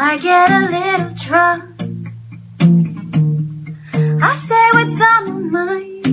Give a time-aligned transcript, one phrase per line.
[0.00, 1.62] might get a little drunk.
[4.22, 6.04] I say what's on my mind.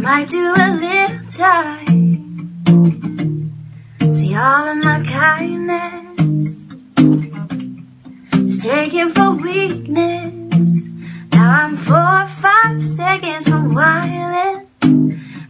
[0.00, 2.62] Might do a little time.
[4.14, 6.66] See all of my kindness
[8.36, 10.88] is taken for weakness.
[11.32, 14.66] Now I'm four or five seconds from wildin'.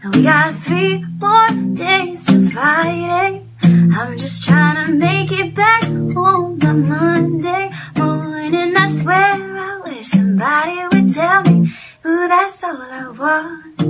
[0.03, 3.50] And we got three more days to fight it.
[3.93, 8.77] I'm just trying to make it back home by Monday morning.
[8.77, 11.71] I swear I wish somebody would tell me,
[12.07, 13.83] ooh, that's all I want.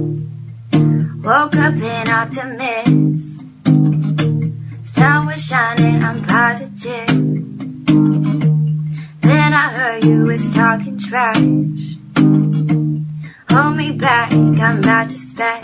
[1.24, 3.40] Woke up an optimist.
[4.84, 7.06] Sun was shining, I'm positive.
[9.20, 11.36] Then I heard you was talking trash.
[13.50, 15.20] Hold me back, I'm about to.
[15.40, 15.58] Now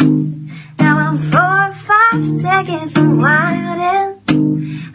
[1.06, 4.18] I'm four or five seconds from wildin'.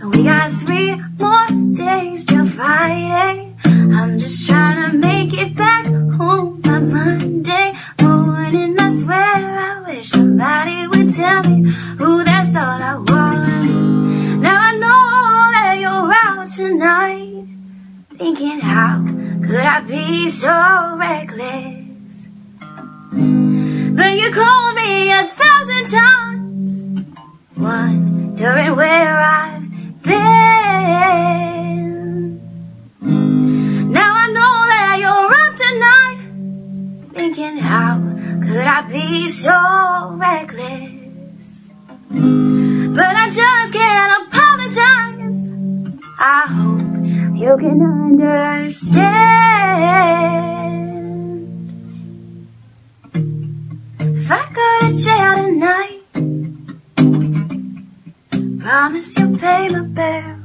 [0.02, 3.56] And we got three more days till Friday.
[3.64, 8.78] I'm just trying to make it back home by Monday morning.
[8.78, 14.42] I swear I wish somebody would tell me, ooh, that's all I want.
[14.42, 17.46] Now I know that you're out tonight.
[18.18, 19.02] Thinking how
[19.46, 22.28] could I be so reckless?
[23.96, 25.24] But you called me a
[25.62, 26.82] thousand times,
[27.56, 30.22] wondering where I've been.
[33.92, 36.20] Now I know that you're up tonight,
[37.14, 38.00] thinking how
[38.42, 41.70] could I be so reckless?
[42.10, 45.48] But I just can't apologize.
[46.20, 46.82] I hope
[47.38, 49.32] you can understand.
[54.34, 56.00] If I go to jail tonight,
[58.62, 60.41] promise you'll pay my bill.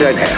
[0.00, 0.33] Dann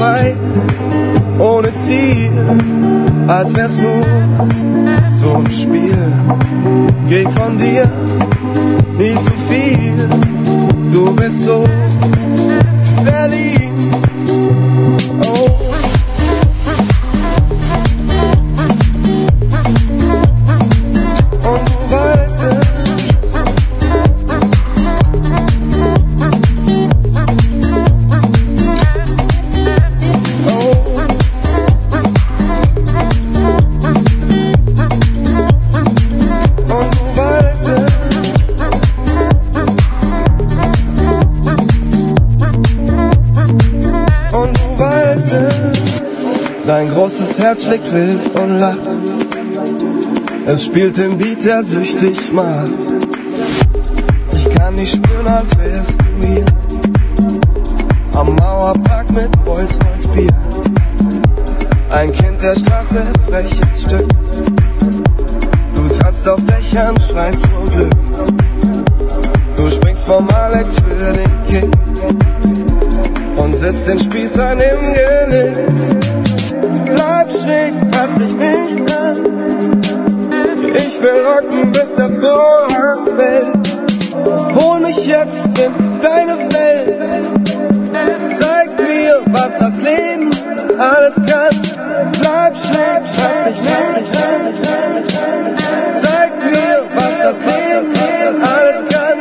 [0.00, 0.34] frei,
[1.38, 2.32] ohne Ziel,
[3.28, 4.02] als wär's nur
[5.10, 5.98] so ein Spiel.
[7.06, 7.86] Krieg von dir
[8.98, 10.08] nie zu viel,
[10.90, 11.64] du bist so
[47.62, 48.88] schlägt wild und lacht.
[50.46, 52.70] Es spielt den Beat, der süchtig macht.
[54.32, 56.44] Ich kann dich spüren, als wärst du hier.
[58.14, 60.34] Am Mauerpark mit Boys neues Bier.
[61.90, 64.08] Ein Kind der Straße, freches Stück.
[65.74, 67.94] Du tanzt auf Dächern, schreist vor Glück.
[69.56, 71.70] Du springst vom Alex für den Kick.
[73.36, 75.99] Und setzt den Spießern im Genick.
[77.00, 79.16] Bleib schräg, pass dich nicht an.
[80.74, 83.52] Ich will rocken, bis der Vorhang fällt.
[84.54, 85.72] Hol mich jetzt in
[86.02, 87.00] deine Welt.
[88.38, 90.30] Zeig mir, was das Leben
[90.78, 91.56] alles kann.
[92.20, 94.42] Bleib schräg, pass dich nicht an.
[96.02, 97.94] Zeig mir, was das Leben
[98.56, 99.18] alles kann.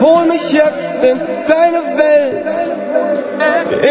[0.00, 2.46] Hol mich jetzt in deine Welt.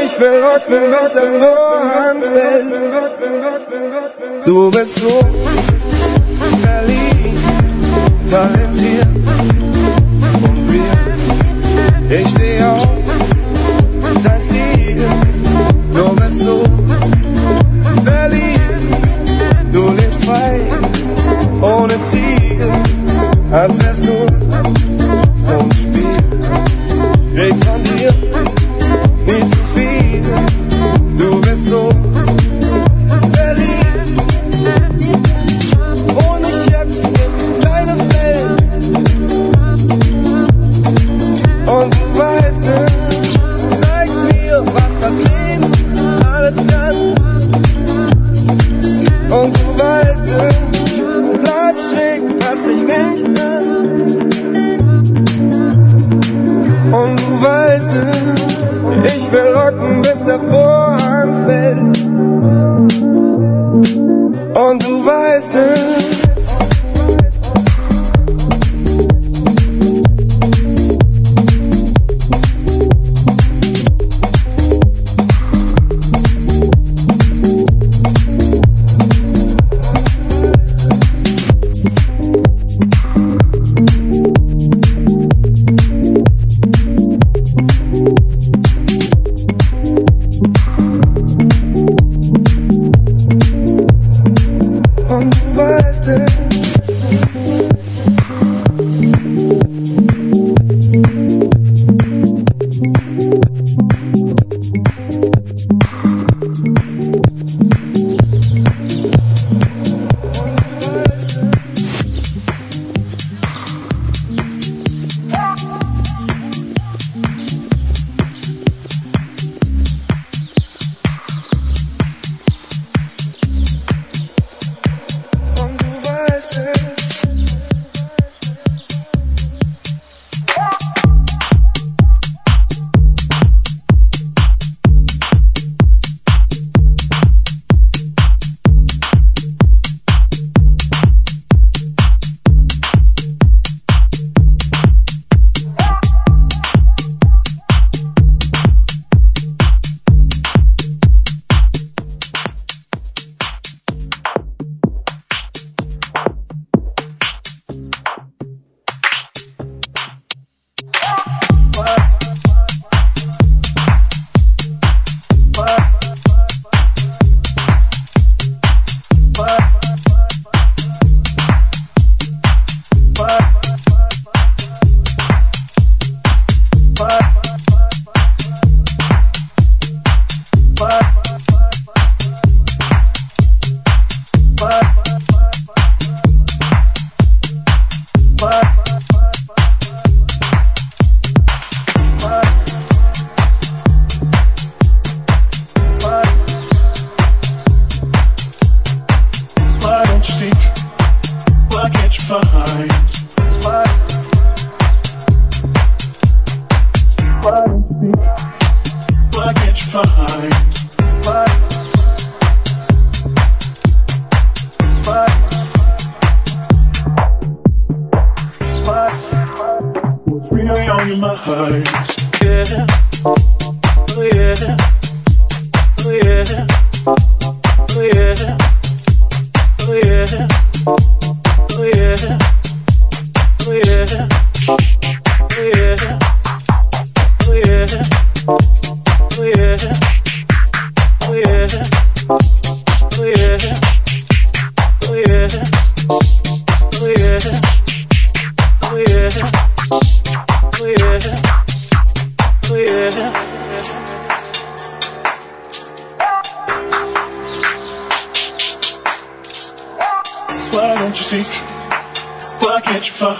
[0.03, 2.08] Ich will rocken, bis der Vorhang.
[4.49, 5.19] Du bist so
[6.63, 7.37] Berlin,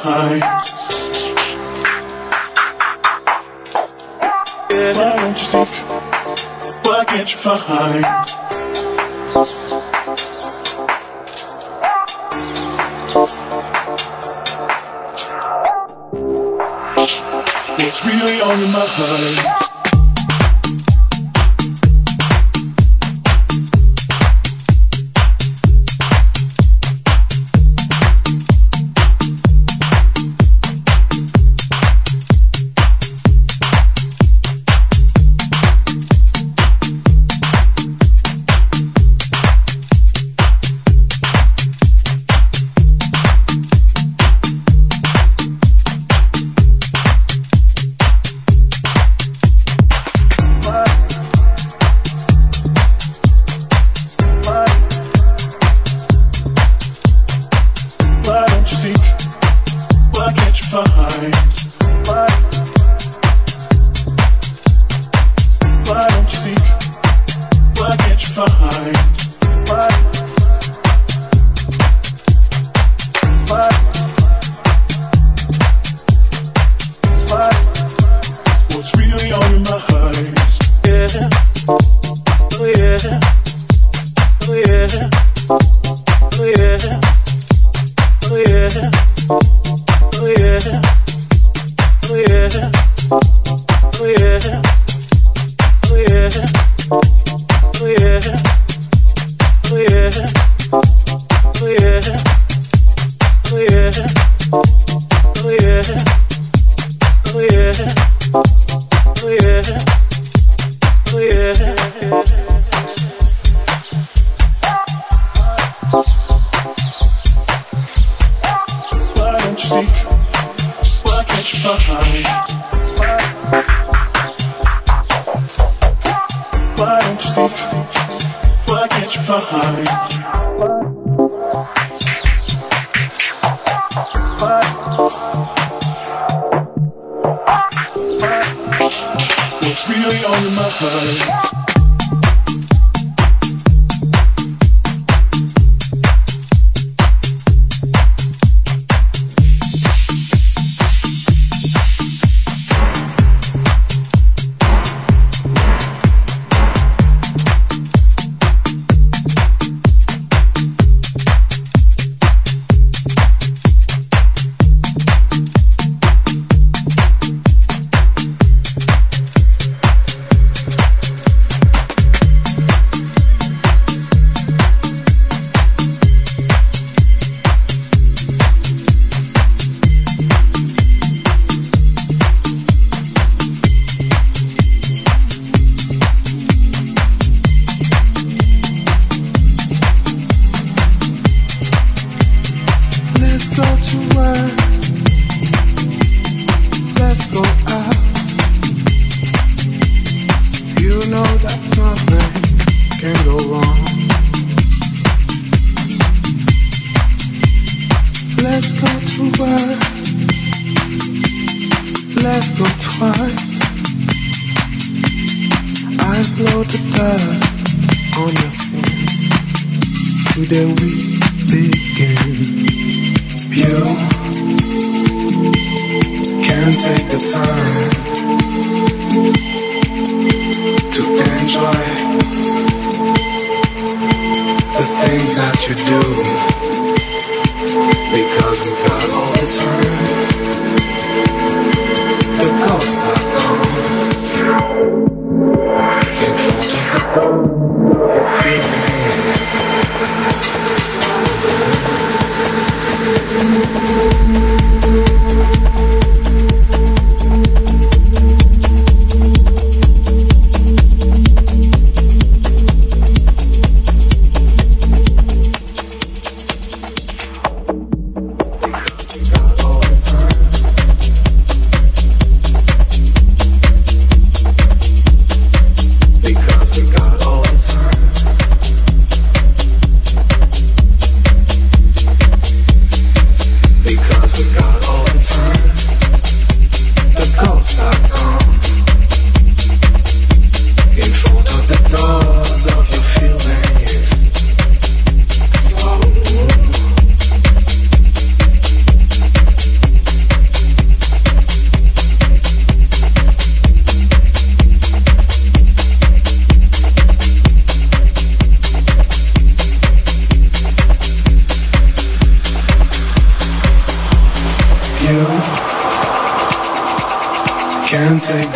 [0.02, 0.41] behind.
[4.72, 5.68] Why don't you seek?
[6.86, 8.06] Why can't you find?
[17.80, 19.28] What's really on your mind?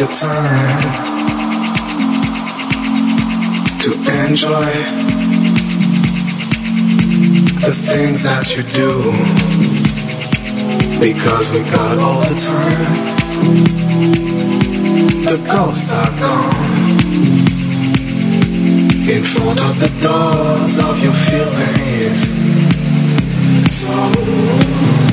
[0.06, 0.84] The time
[3.80, 3.92] to
[4.28, 4.66] enjoy
[7.62, 9.12] the things that you do
[11.00, 12.94] because we got all the time.
[15.24, 17.00] The ghosts are gone
[19.10, 22.24] in front of the doors of your feelings.
[23.74, 25.13] So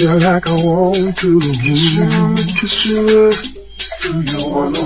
[0.00, 1.40] you like I want to.
[1.40, 3.30] Kiss you, kiss you.
[4.00, 4.78] Do you wanna?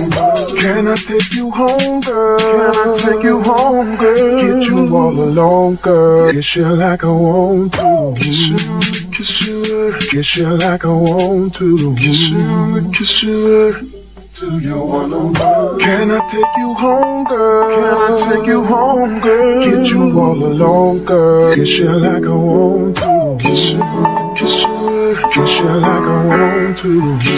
[0.60, 2.38] Can I take you home, girl?
[2.38, 4.58] Can I take you home, girl?
[4.58, 6.32] Get you all alone, girl.
[6.32, 8.14] Kiss you like I want to.
[8.16, 9.94] Kiss you, kiss you.
[10.10, 11.94] Kiss you like I want to.
[11.96, 13.92] Kiss you, kiss you.
[14.40, 15.78] Do you wanna?
[15.78, 17.70] Can I take you home, girl?
[17.70, 19.60] Can I take you home, girl?
[19.60, 21.54] Get you all alone, girl.
[21.54, 23.11] Kiss you like I want to.
[26.82, 27.31] To.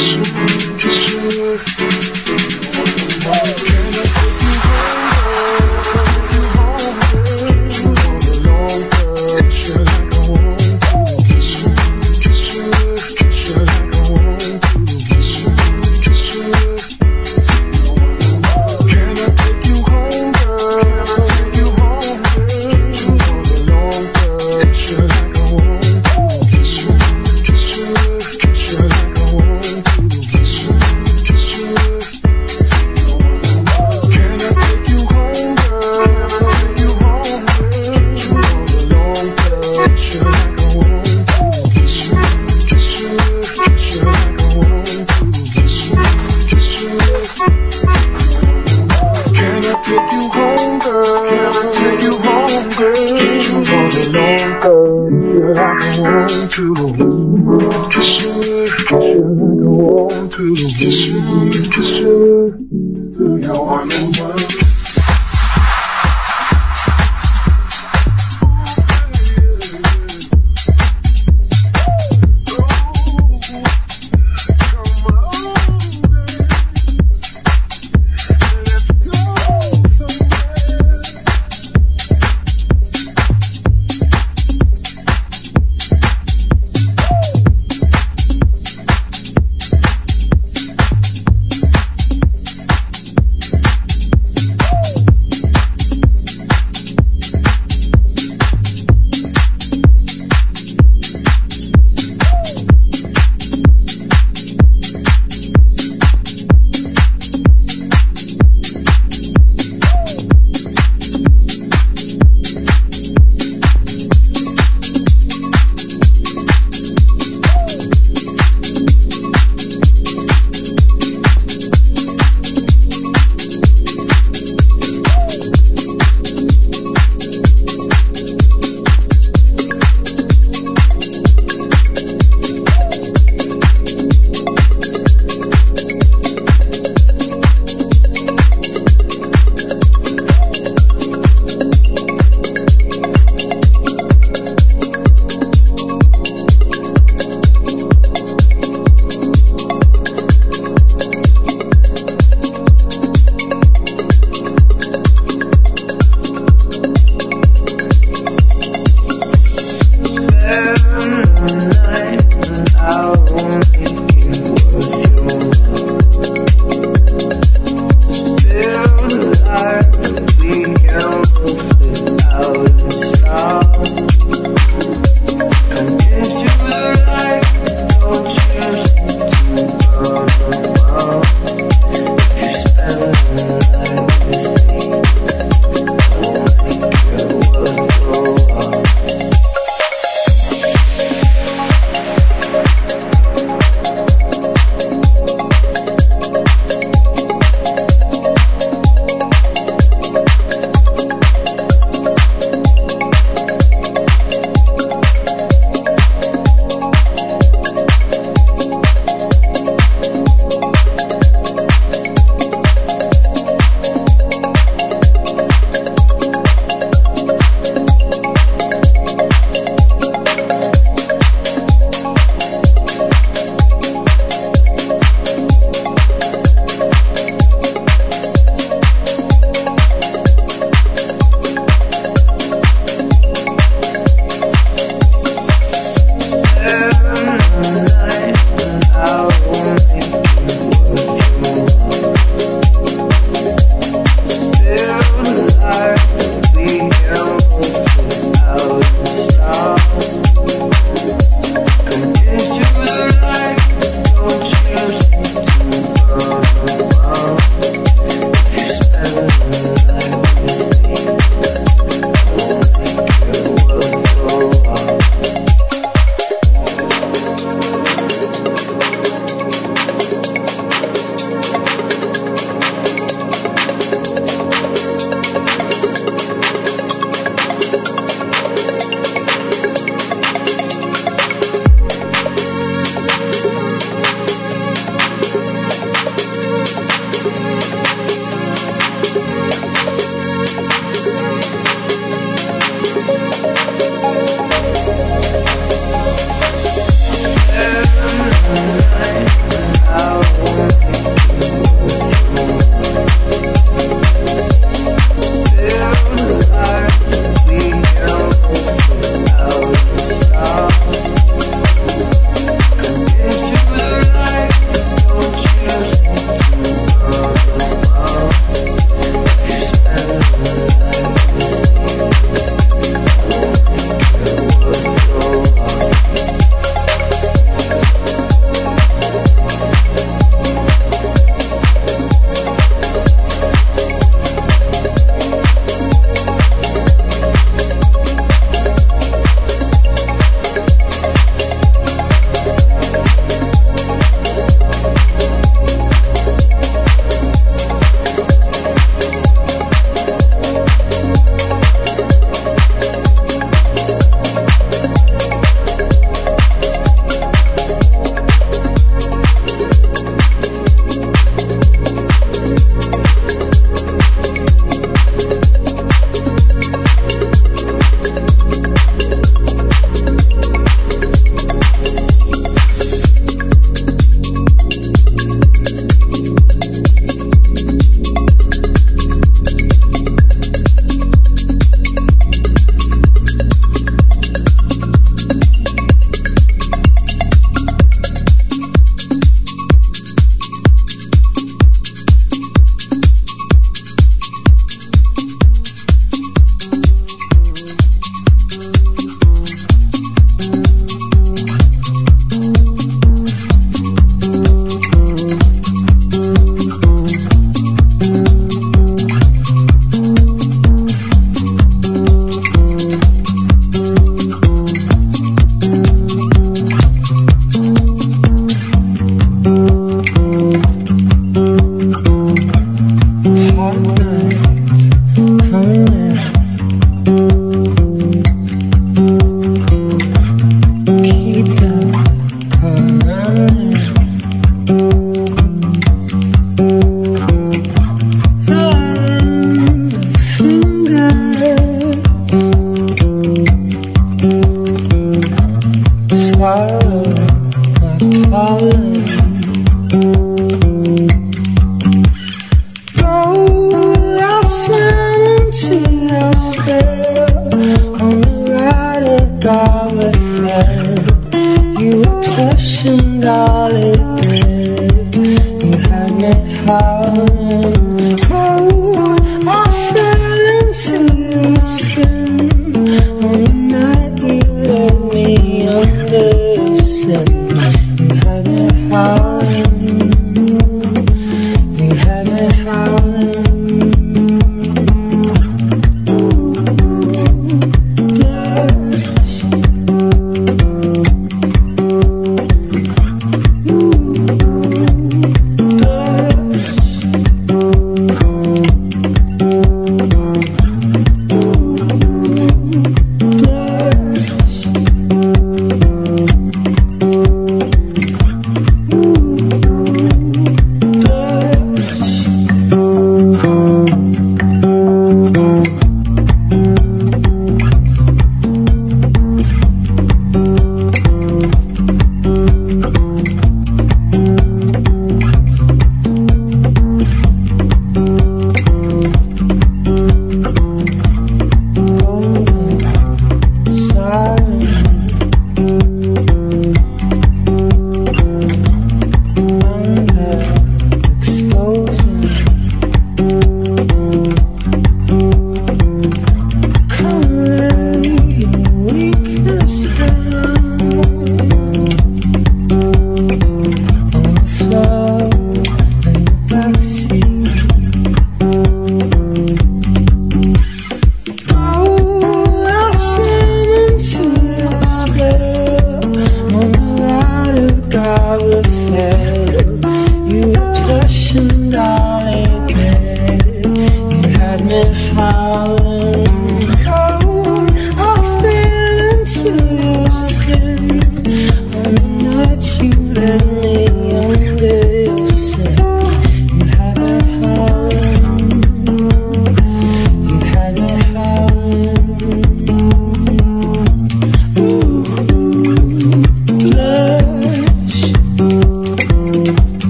[463.25, 463.64] love.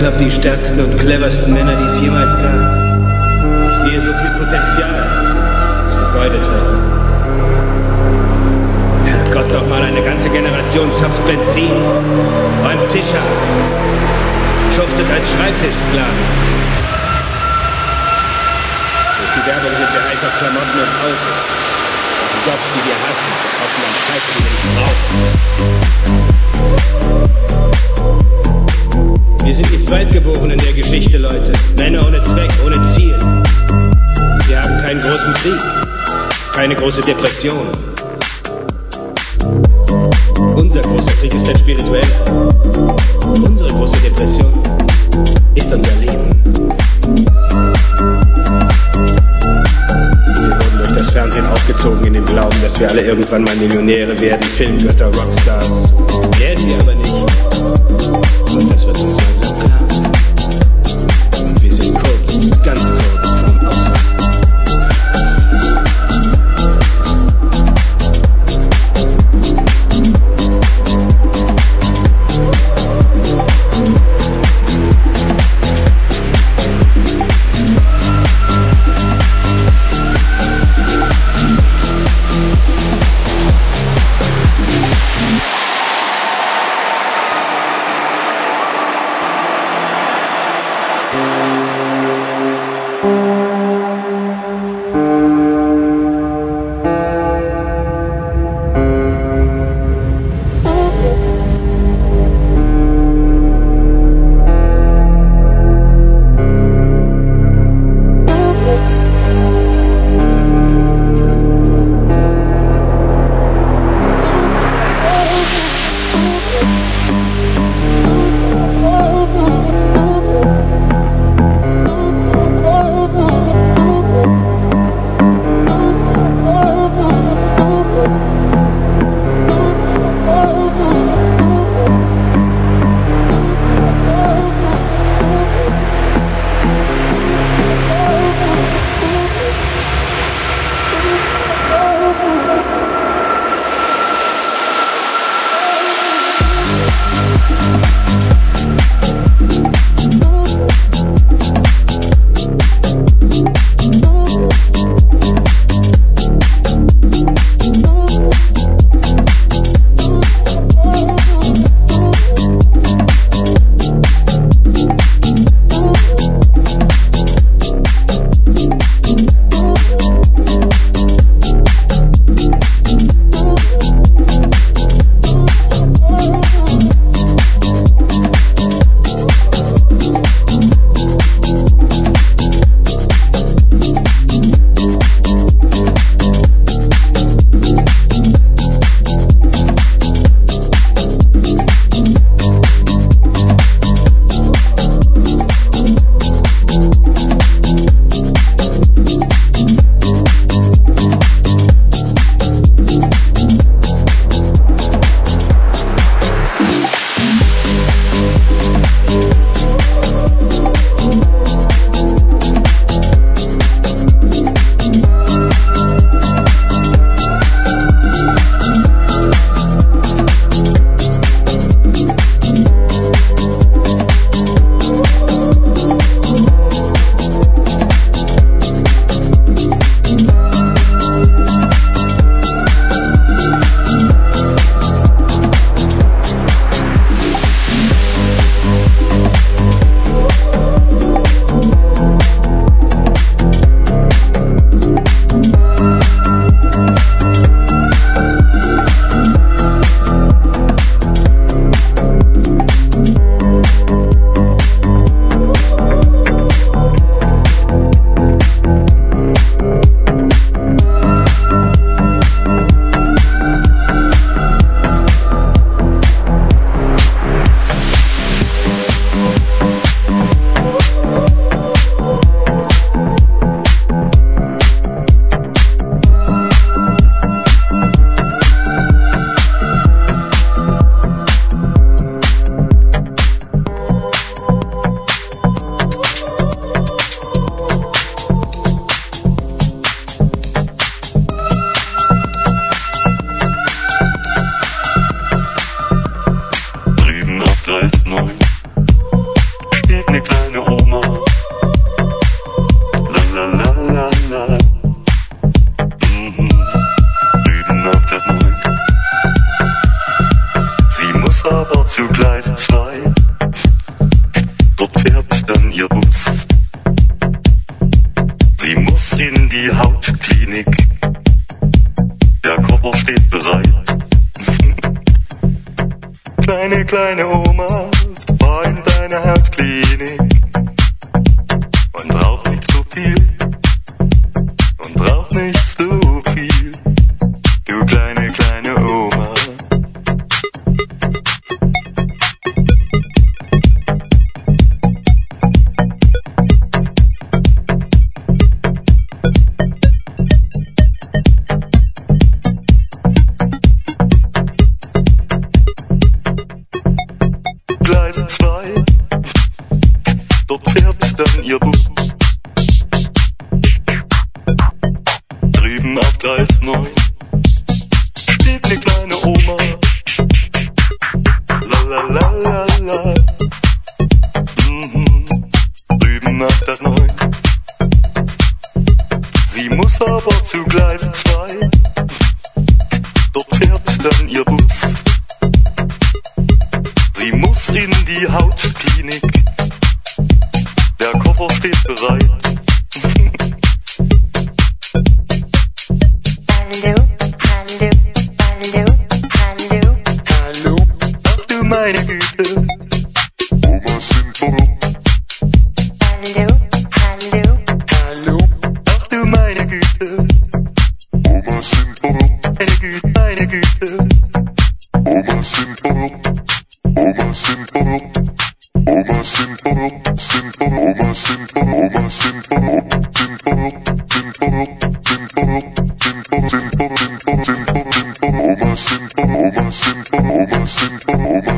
[0.00, 1.39] knapp die stärksten und cleversten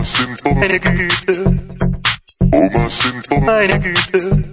[0.01, 1.59] Sinn vor meine Güte.
[2.51, 4.45] Oma, Sinn vor meine Güte.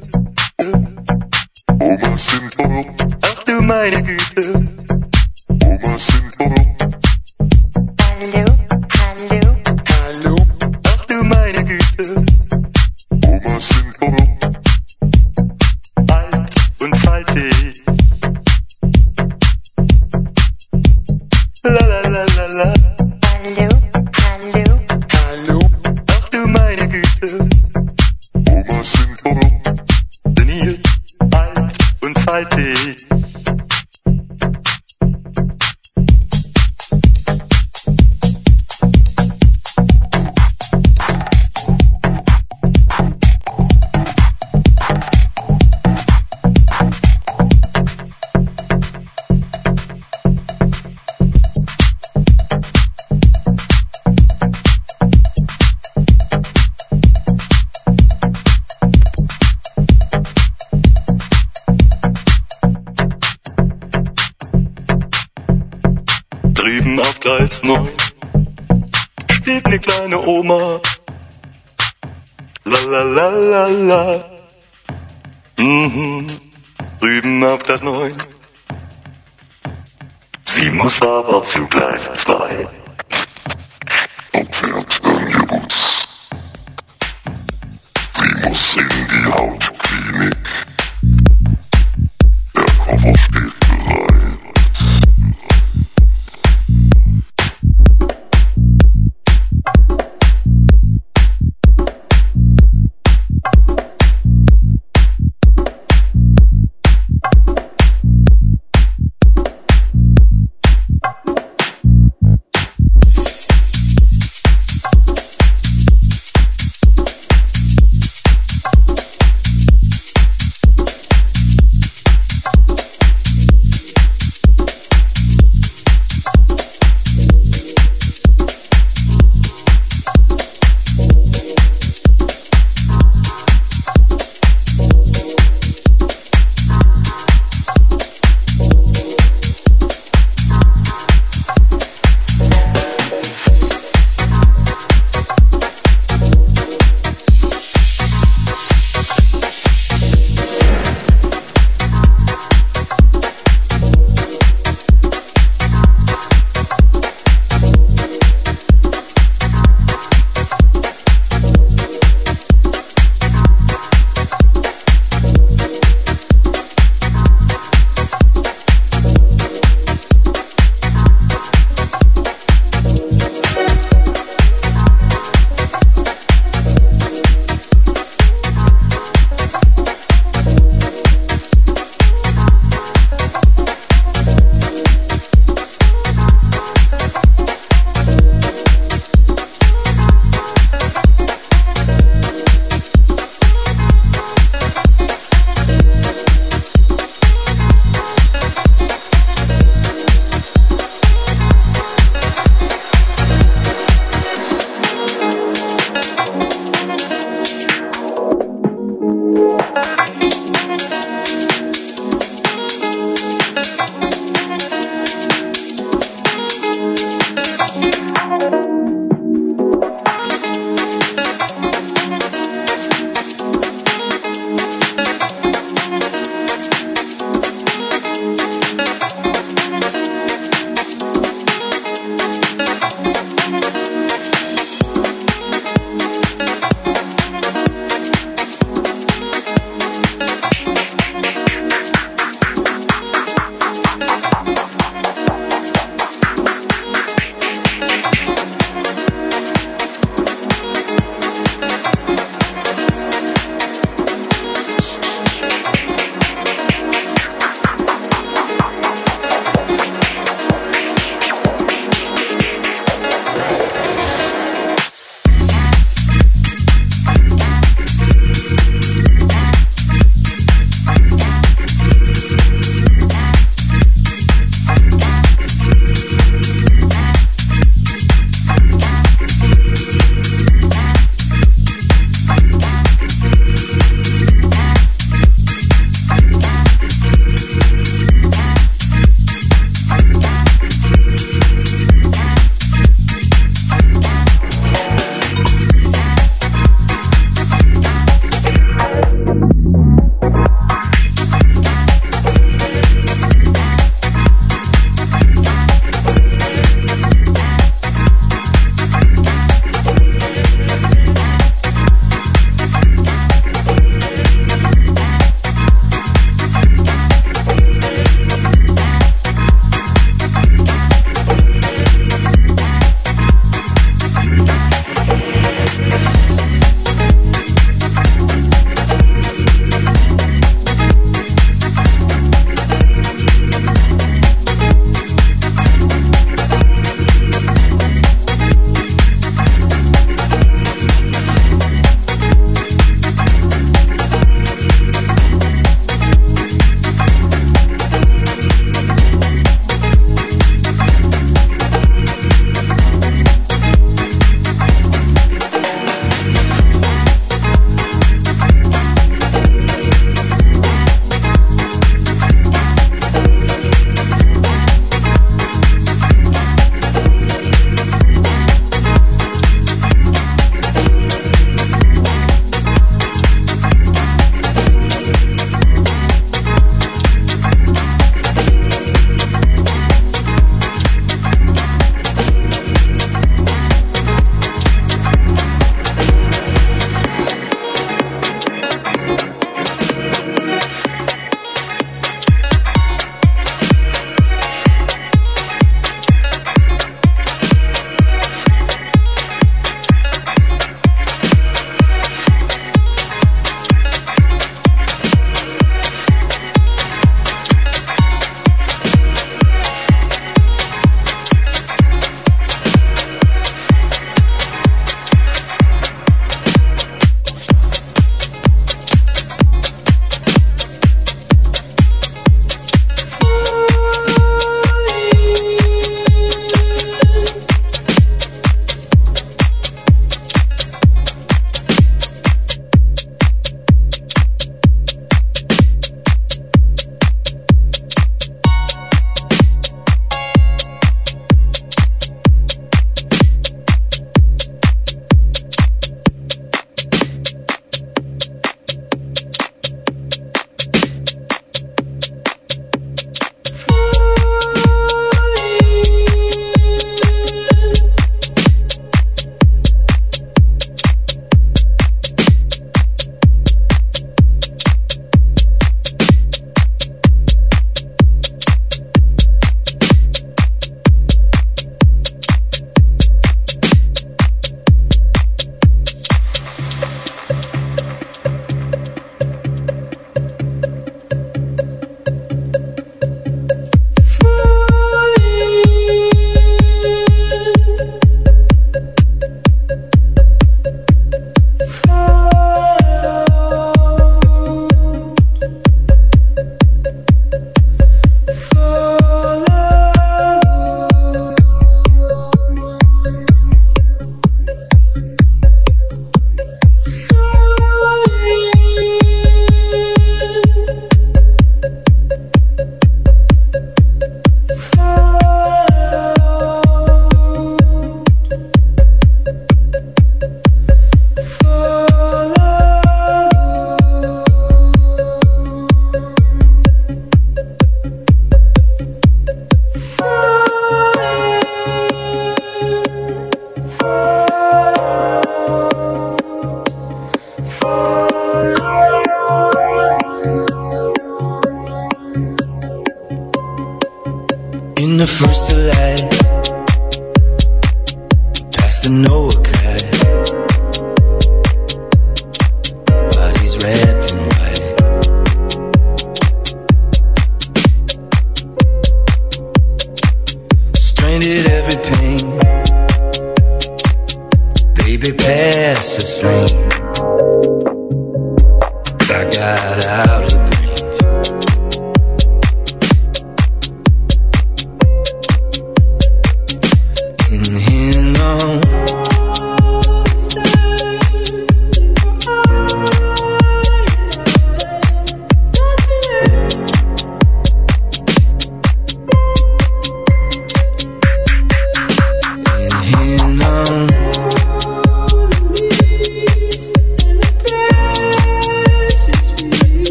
[1.80, 2.86] Oma, Sinn vor.
[3.22, 4.68] Ach du meine Güte.
[5.64, 6.29] Oma, Sinn
[73.90, 74.24] Lala.
[75.58, 76.28] Mhm.
[77.00, 78.14] Drüben auf das Neun.
[80.46, 82.68] Sie muss aber zu Gleis 2.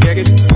[0.00, 0.51] Get it?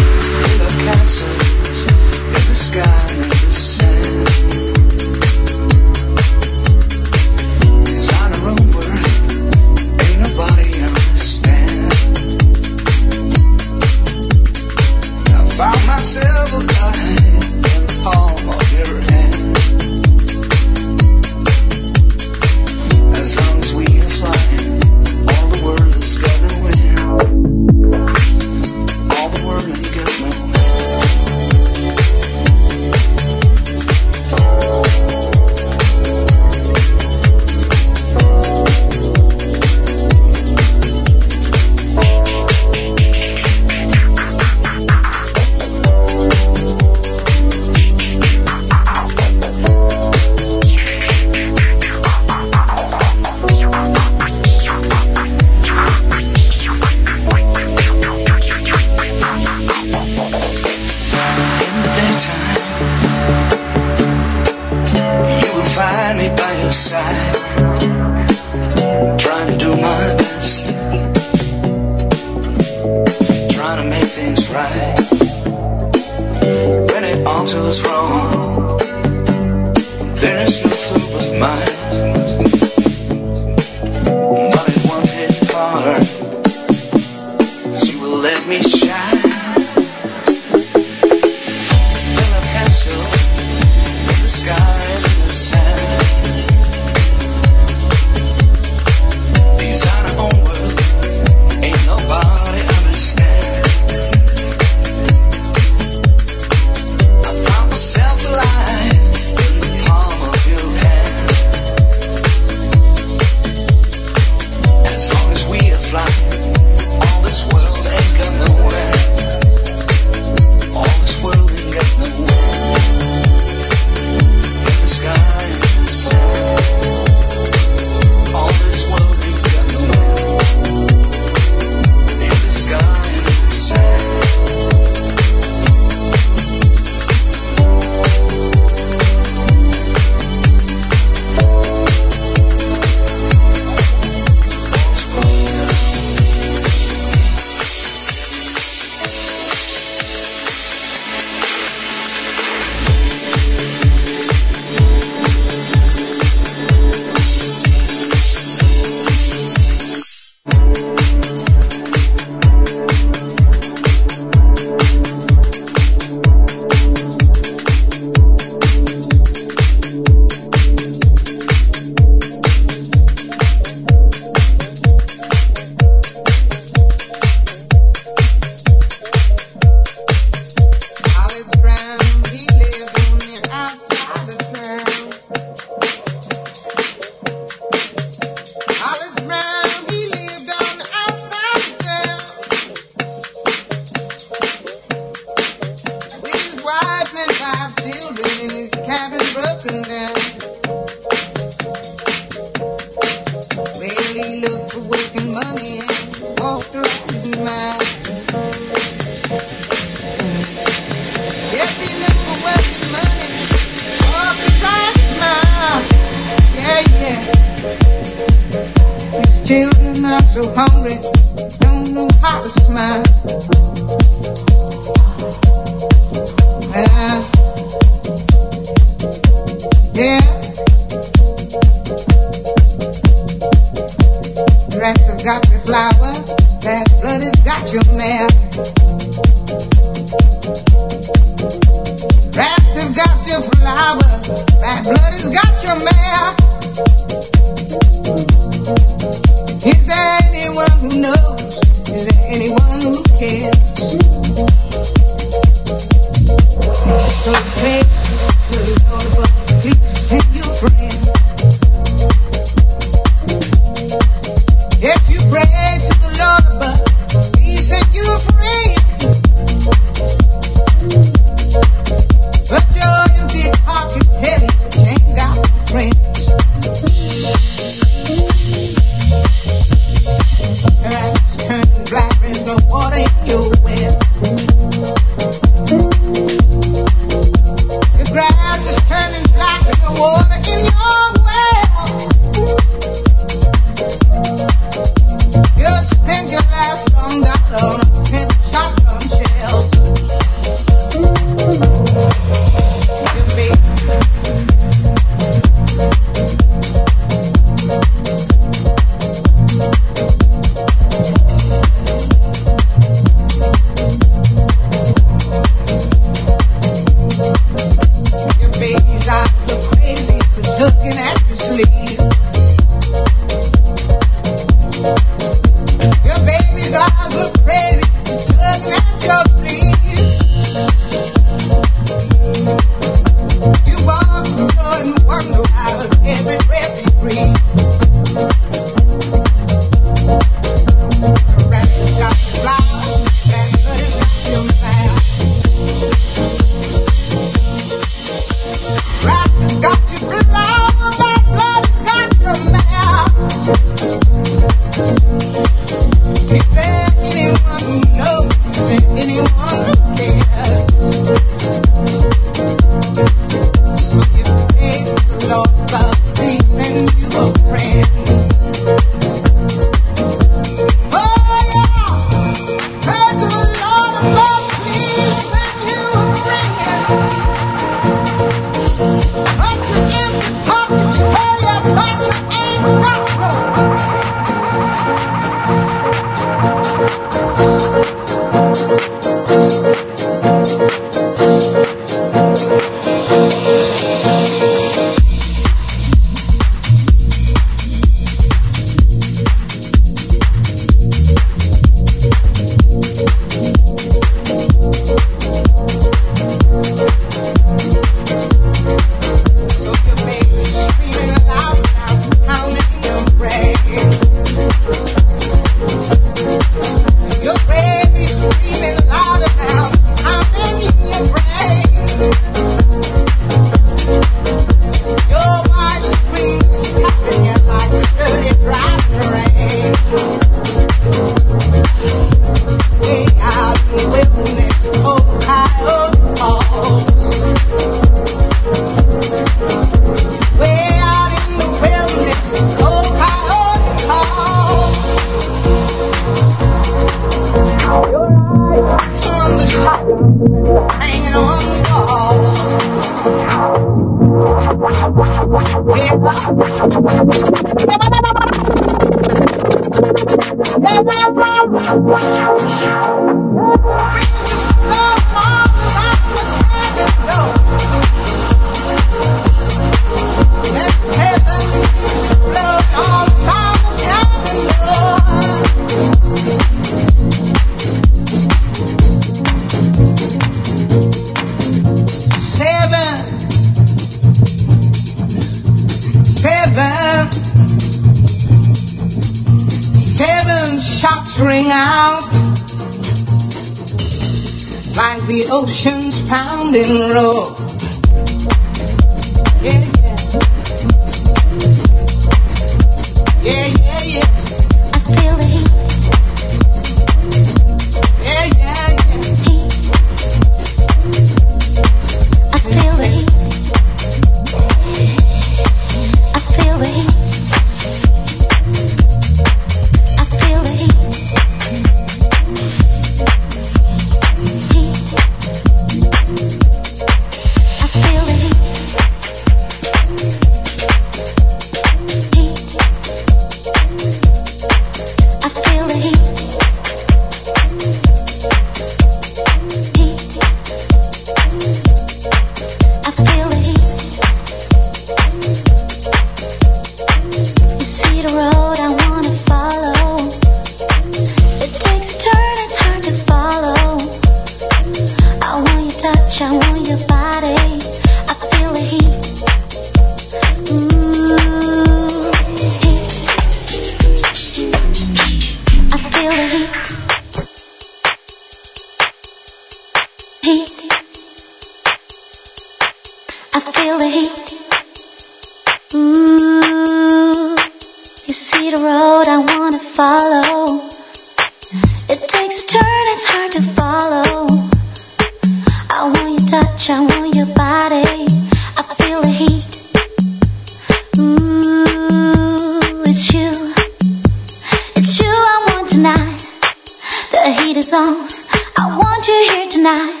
[597.76, 598.08] song
[598.56, 600.00] I want you here tonight.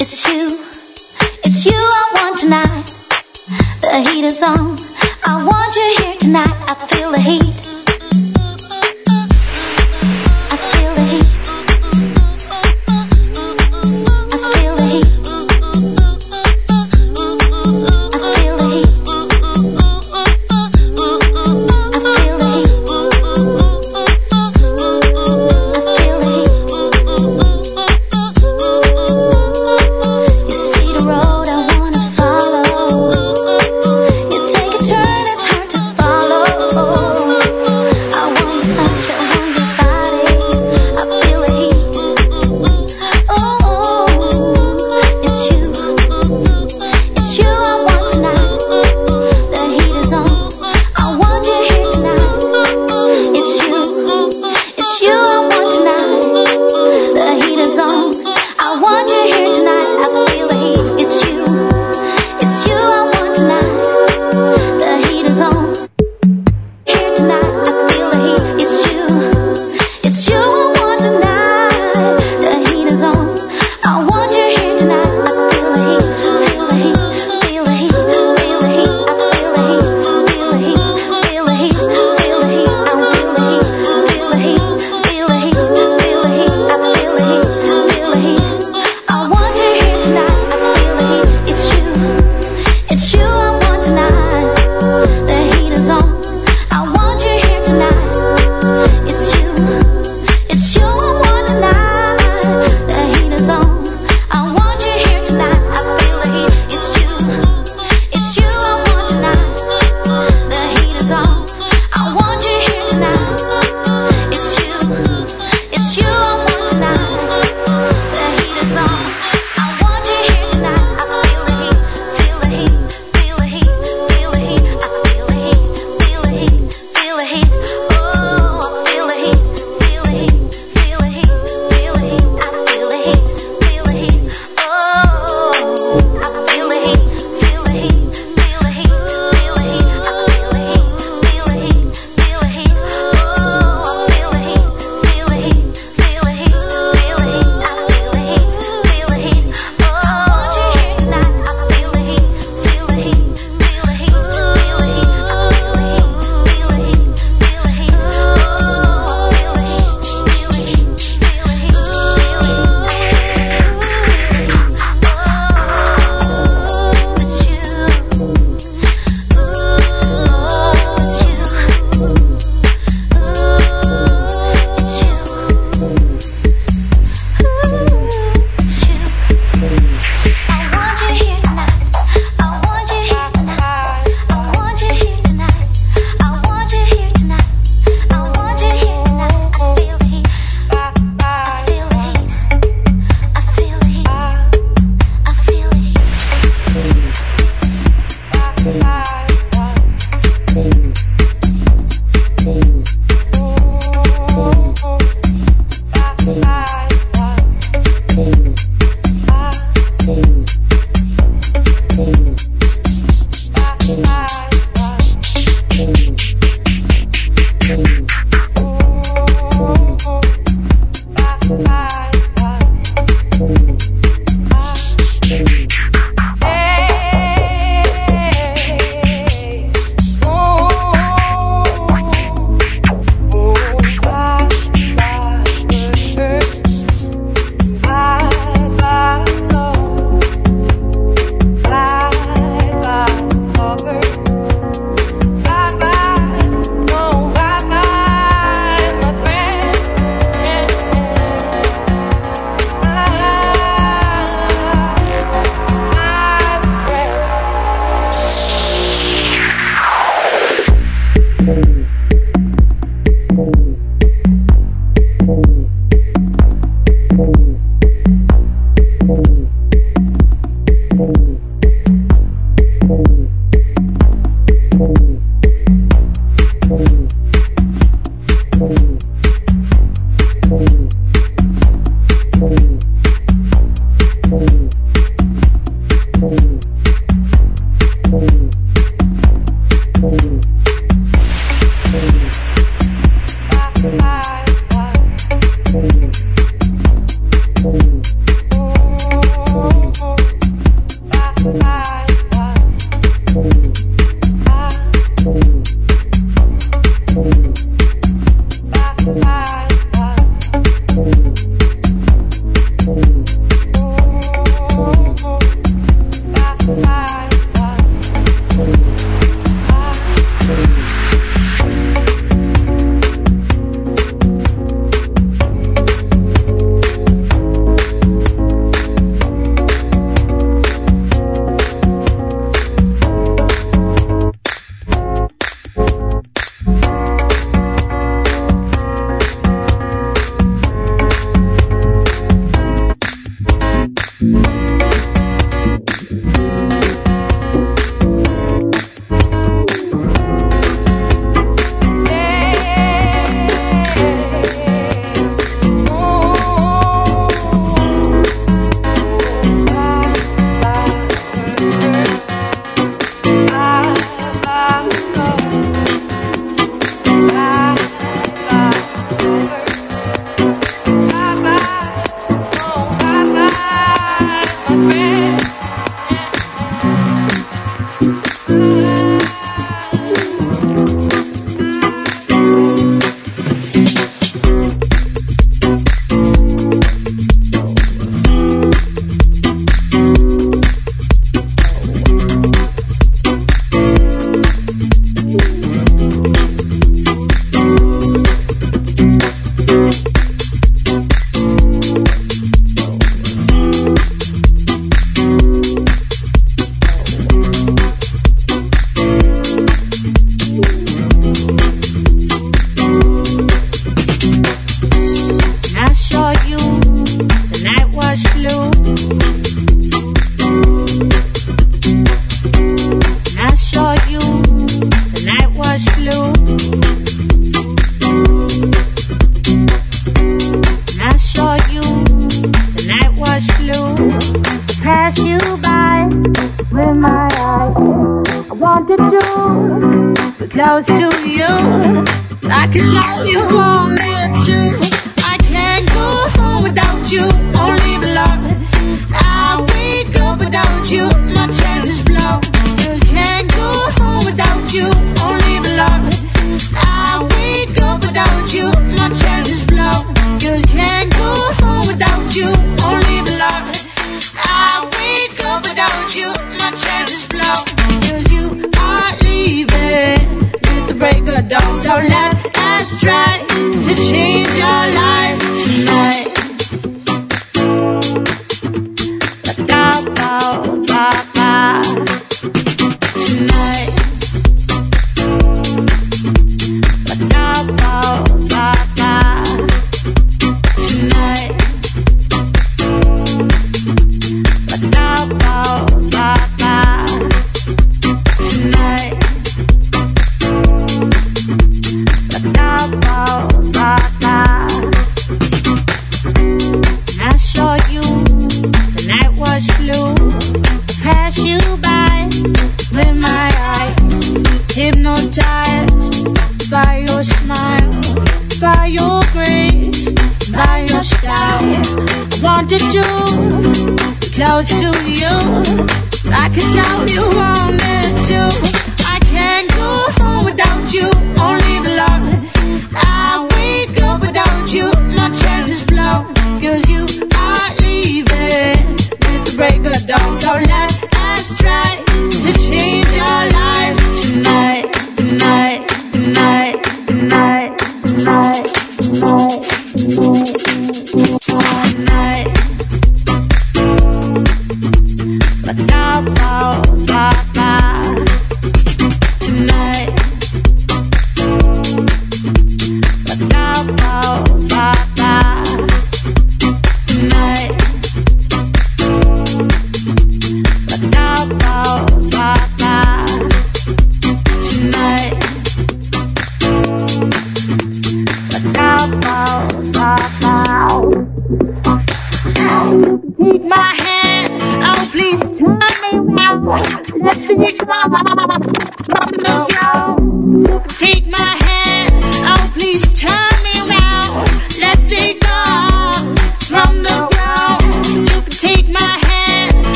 [0.00, 0.46] It's you,
[1.44, 2.86] it's you I want tonight.
[3.82, 4.76] The heat is on.
[5.24, 6.56] I want you here tonight.
[6.70, 7.51] I feel the heat.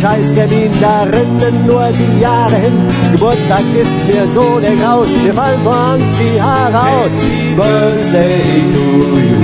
[0.00, 2.72] kein Scheißtermin, da rennen nur die Jahre hin.
[3.12, 7.10] Geburtstag ist mir so der Graus, mir fallen vor Angst die Haare aus.
[7.10, 8.40] Happy Birthday
[8.72, 8.86] to
[9.28, 9.40] you.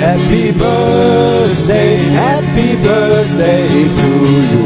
[0.00, 4.10] Happy Birthday, Happy Birthday to
[4.50, 4.64] you.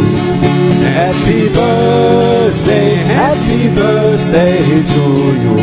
[0.95, 2.89] Happy Birthday,
[3.21, 4.59] Happy Birthday
[4.93, 5.05] to
[5.45, 5.57] you.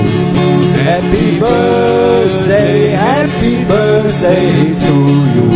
[0.83, 4.45] Happy Birthday, Happy Birthday
[4.85, 4.95] to
[5.35, 5.47] you.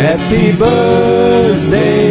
[0.00, 2.10] Happy Birthday.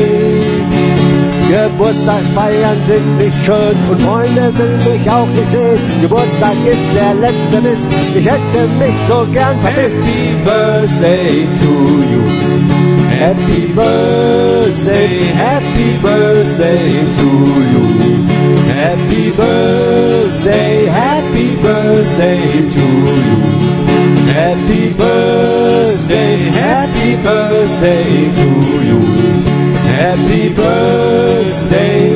[1.49, 5.79] Geburtstagsfeiern sind nicht schön und Freunde will mich auch nicht sehen.
[5.99, 9.97] Geburtstag ist der letzte Mist, ich hätte mich so gern vermisst.
[9.97, 11.71] Happy Birthday to
[12.11, 12.39] you.
[13.19, 17.29] Happy Birthday, Happy Birthday to
[17.73, 17.83] you.
[18.77, 22.39] Happy Birthday, Happy Birthday
[22.75, 22.85] to
[23.27, 23.39] you.
[24.31, 28.05] Happy Birthday, Happy Birthday
[28.37, 28.49] to
[28.85, 29.48] you.
[29.99, 32.09] Happy birthday.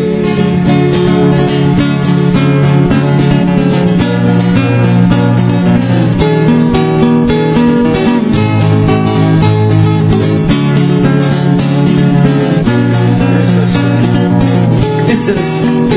[15.11, 15.92] It's this.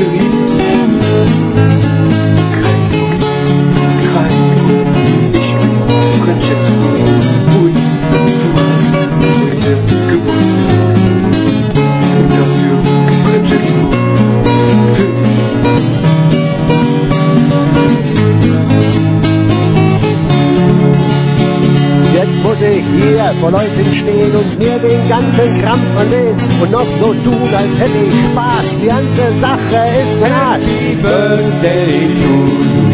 [23.17, 27.73] Hier vor Leuten stehen und mir den ganzen Krampf vernehmen und noch so tun, als
[27.79, 28.65] hätte ich Spaß.
[28.81, 30.53] Die ganze Sache ist klar.
[30.53, 32.31] Happy Birthday to
[32.63, 32.87] you.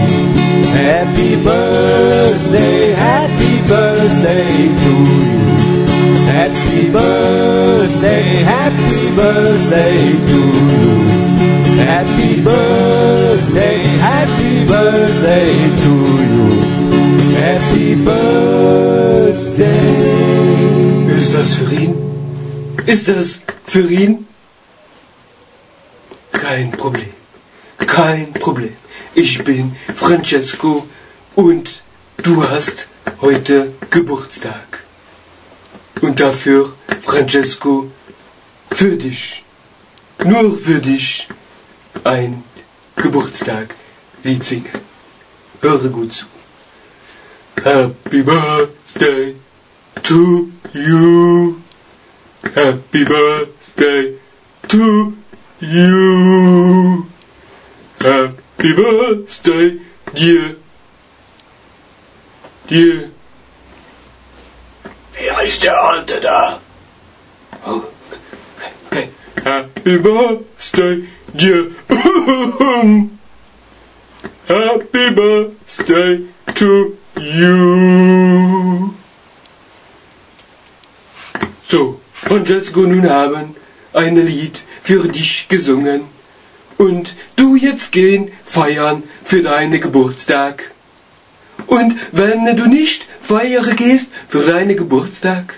[0.73, 5.43] Happy Birthday, Happy Birthday to you.
[6.31, 9.97] Happy Birthday, Happy Birthday
[10.29, 10.39] to
[10.71, 10.91] you.
[11.85, 15.91] Happy Birthday, Happy Birthday to
[16.33, 16.62] you.
[17.35, 19.73] Happy Birthday.
[21.17, 21.95] Ist das für ihn?
[22.85, 24.27] Ist das für ihn?
[26.31, 27.13] Kein Problem.
[27.77, 28.75] Kein Problem.
[29.15, 30.87] Ich bin Francesco
[31.35, 31.83] und
[32.17, 32.87] du hast
[33.21, 34.83] heute Geburtstag.
[36.01, 37.91] Und dafür, Francesco,
[38.71, 39.43] für dich,
[40.25, 41.27] nur für dich,
[42.03, 42.43] ein
[42.95, 44.71] Geburtstag-Lied singen.
[45.61, 46.32] Höre gut zu.
[47.61, 49.35] Happy Birthday
[50.03, 51.61] to you.
[52.43, 54.17] Happy Birthday
[54.67, 55.17] to
[55.61, 57.05] you.
[57.99, 59.79] Happy Birthday,
[60.13, 60.57] dir.
[62.67, 63.11] Dir.
[65.13, 66.59] Wer ist der Alte da?
[67.65, 67.83] Oh,
[68.91, 69.09] okay.
[69.43, 71.71] Happy Birthday, dear.
[74.47, 76.97] Happy Birthday to you.
[81.67, 83.55] So, Francesco, nun haben
[83.93, 86.01] ein Lied für dich gesungen.
[86.77, 90.71] Und du jetzt gehen feiern für deinen Geburtstag.
[91.67, 95.55] Und wenn du nicht feiern gehst für deinen Geburtstag,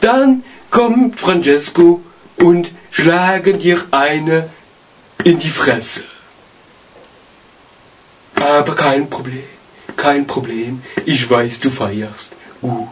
[0.00, 2.02] dann kommt Francesco
[2.36, 4.50] und schlagen dir eine
[5.24, 6.04] in die Fresse.
[8.36, 9.42] Aber kein Problem,
[9.98, 10.82] kein Problem.
[11.04, 12.88] Ich weiß, du feierst gut.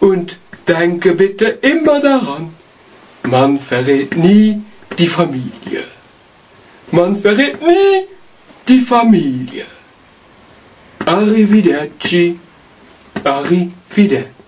[0.00, 2.54] Und denke bitte immer daran,
[3.24, 4.62] man verrät nie
[4.98, 5.84] die Familie.
[6.90, 8.06] Man verrät nie
[8.68, 9.66] die Familie.
[11.04, 12.38] Arrivederci,
[13.24, 14.39] arrivederci.